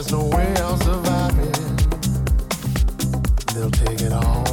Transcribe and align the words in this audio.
There's 0.00 0.12
no 0.12 0.24
way 0.34 0.54
I'm 0.56 0.80
surviving. 0.80 1.52
They'll 3.52 3.70
take 3.70 4.00
it 4.00 4.12
all. 4.14 4.49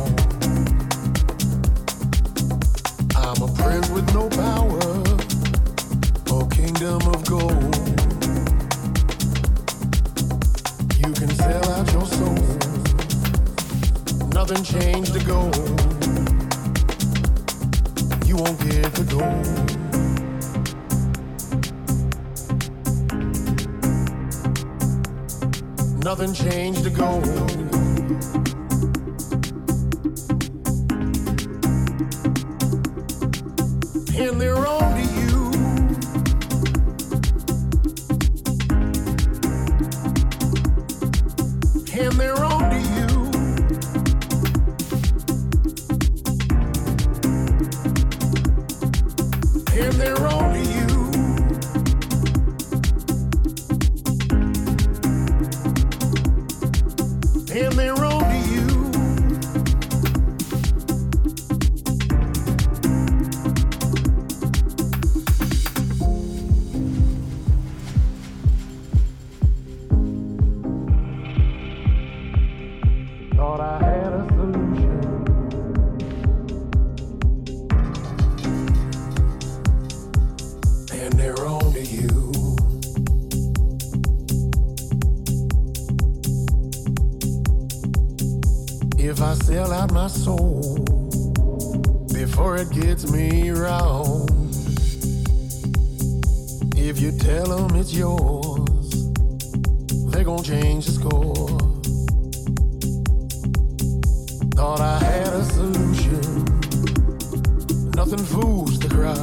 Fools 108.26 108.80
the 108.80 108.90
crowd. 108.90 109.16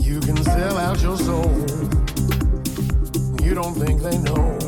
You 0.00 0.20
can 0.20 0.36
sell 0.44 0.78
out 0.78 1.02
your 1.02 1.16
soul. 1.18 1.50
You 3.44 3.54
don't 3.54 3.74
think 3.74 4.00
they 4.00 4.16
know. 4.18 4.58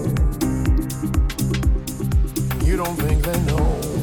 You 2.64 2.76
don't 2.76 2.96
think 2.96 3.22
they 3.22 3.40
know. 3.42 3.93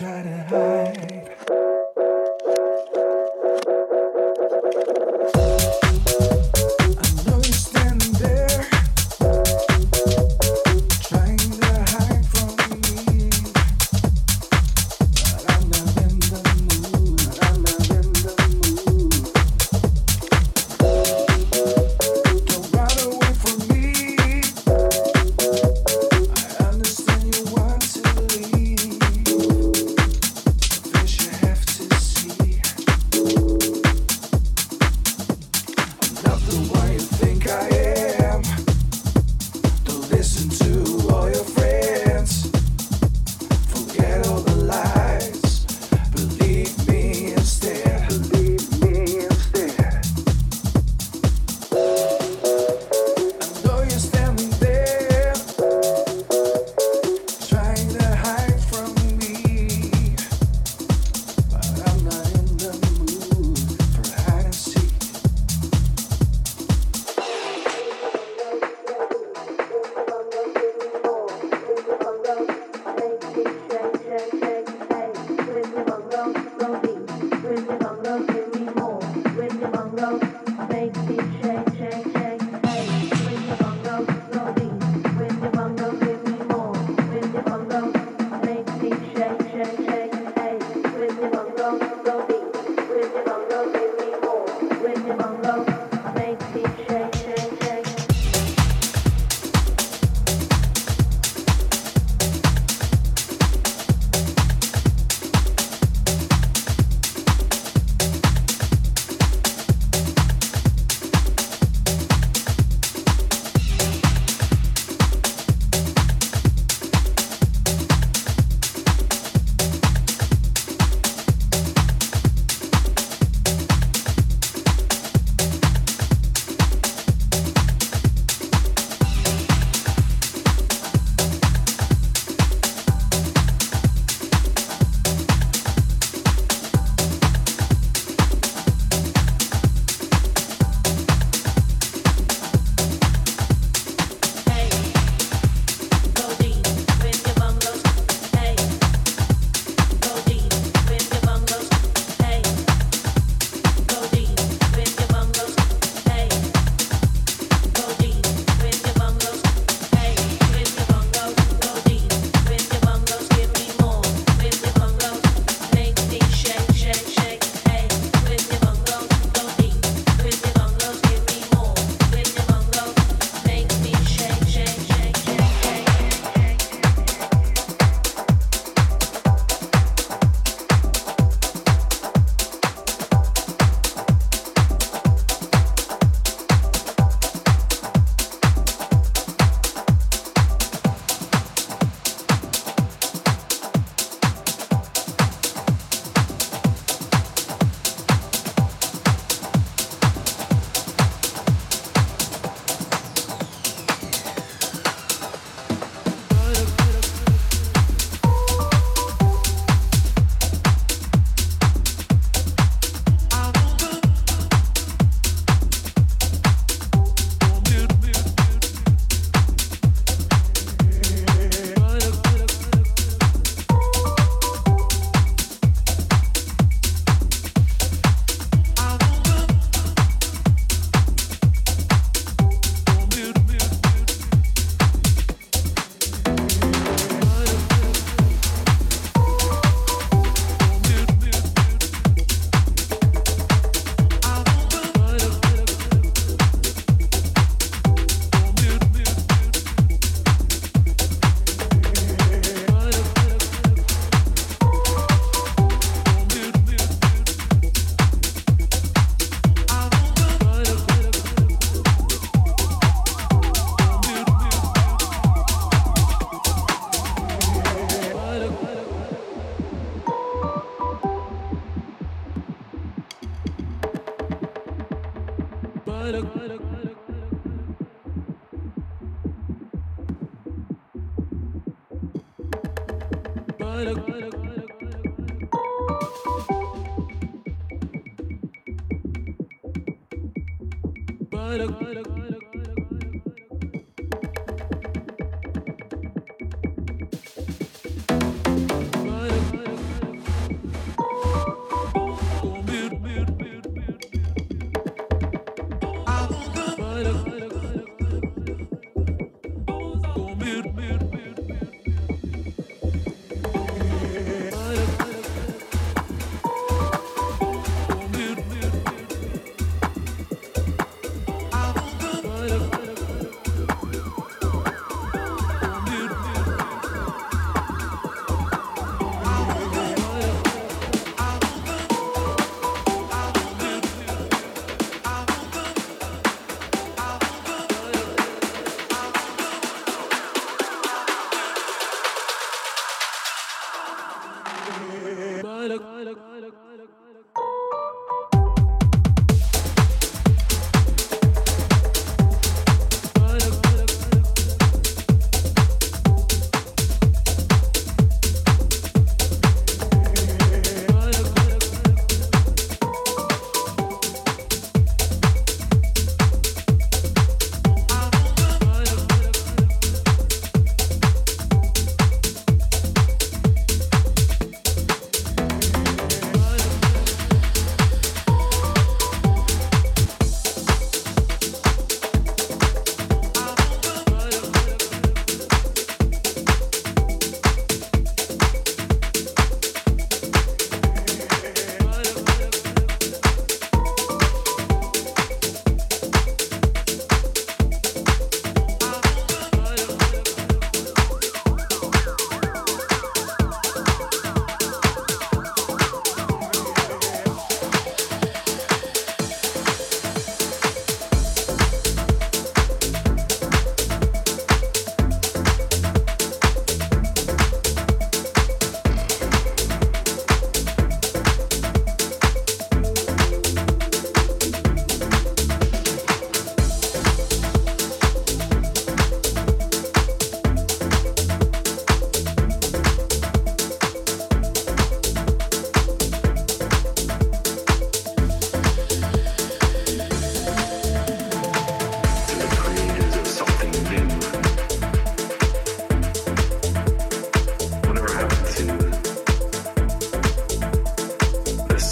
But 0.00 1.39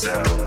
yourself. 0.08 0.37